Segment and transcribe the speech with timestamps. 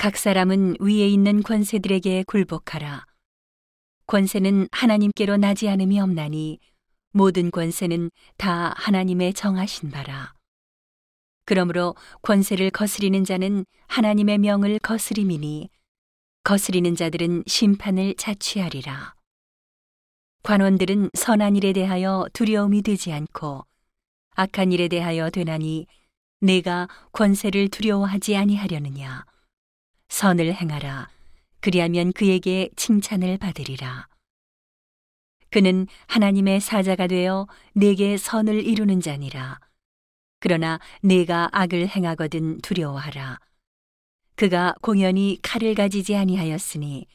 [0.00, 3.04] 각 사람은 위에 있는 권세들에게 굴복하라.
[4.06, 6.58] 권세는 하나님께로 나지 않음이 없나니
[7.12, 10.32] 모든 권세는 다 하나님의 정하신 바라.
[11.44, 15.68] 그러므로 권세를 거스리는 자는 하나님의 명을 거스림이니
[16.44, 19.14] 거스리는 자들은 심판을 자취하리라.
[20.42, 23.66] 관원들은 선한 일에 대하여 두려움이 되지 않고
[24.30, 25.86] 악한 일에 대하여 되나니
[26.40, 29.26] 내가 권세를 두려워하지 아니하려느냐.
[30.10, 31.08] 선을 행하라.
[31.60, 34.08] 그리하면 그에게 칭찬을 받으리라.
[35.50, 39.60] 그는 하나님의 사자가 되어 내게 선을 이루는 자니라.
[40.40, 43.38] 그러나 내가 악을 행하거든 두려워하라.
[44.34, 47.06] 그가 공연히 칼을 가지지 아니하였으니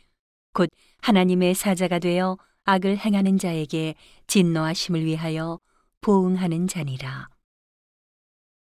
[0.53, 0.69] 곧
[1.01, 3.95] 하나님의 사자가 되어 악을 행하는 자에게
[4.27, 5.59] 진노하심을 위하여
[6.01, 7.29] 보응하는 자니라.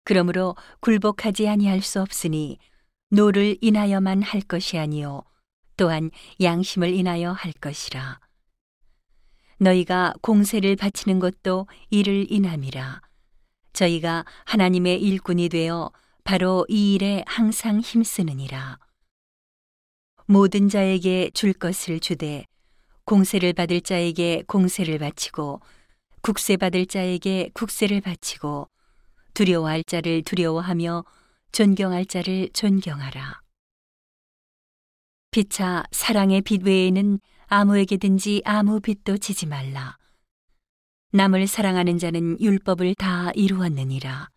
[0.04, 2.58] 그러므로 굴복하지 아니할 수 없으니
[3.10, 5.24] 노를 인하여만 할 것이 아니요
[5.78, 6.12] 또한
[6.42, 8.20] 양심을 인하여 할 것이라.
[9.60, 13.02] 너희가 공세를 바치는 것도 이를 인함이라.
[13.74, 15.92] 저희가 하나님의 일꾼이 되어
[16.24, 18.80] 바로 이 일에 항상 힘쓰느니라.
[20.26, 22.46] 모든 자에게 줄 것을 주되
[23.06, 25.62] 공세를 받을 자에게 공세를 바치고
[26.22, 28.68] 국세 받을 자에게 국세를 바치고
[29.34, 31.06] 두려워할 자를 두려워하며
[31.52, 33.42] 존경할 자를 존경하라.
[35.32, 39.98] 피차 사랑의 빛 외에는 아무에게든지 아무 빛도 지지 말라.
[41.12, 44.30] 남을 사랑하는 자는 율법을 다 이루었느니라.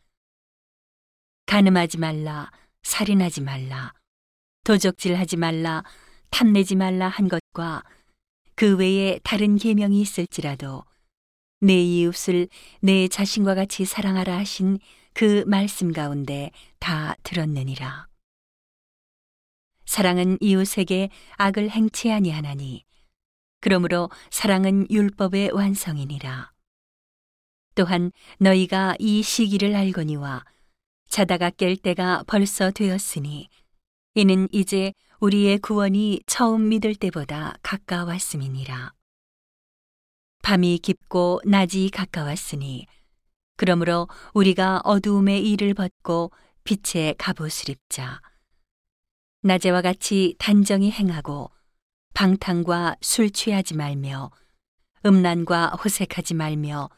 [1.46, 2.50] 가늠하지 말라,
[2.82, 3.92] 살인하지 말라,
[4.64, 5.82] 도적질하지 말라,
[6.30, 7.82] 탐내지 말라 한 것과
[8.54, 10.84] 그 외에 다른 계명이 있을지라도
[11.60, 12.48] 내 이웃을
[12.80, 14.78] 내 자신과 같이 사랑하라 하신
[15.20, 18.08] 그 말씀 가운데 다 들었느니라.
[19.84, 22.86] 사랑은 이웃에게 악을 행치 아니하나니
[23.60, 26.52] 그러므로 사랑은 율법의 완성이니라.
[27.74, 30.42] 또한 너희가 이 시기를 알거니와
[31.10, 33.50] 자다가 깰 때가 벌써 되었으니
[34.14, 38.94] 이는 이제 우리의 구원이 처음 믿을 때보다 가까웠음이니라.
[40.42, 42.86] 밤이 깊고 낮이 가까웠으니
[43.60, 46.30] 그러므로 우리가 어두움의 일을 벗고
[46.64, 48.22] 빛의 갑옷을 입자.
[49.42, 51.50] 낮에와 같이 단정히 행하고
[52.14, 54.30] 방탕과 술 취하지 말며
[55.04, 56.88] 음란과 호색하지 말며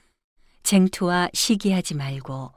[0.63, 2.53] 쟁투와 시기하지 말고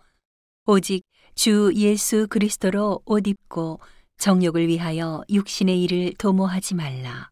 [0.67, 1.01] 오직
[1.33, 3.79] 주 예수 그리스도로 옷 입고
[4.19, 7.31] 정욕을 위하여 육신의 일을 도모하지 말라.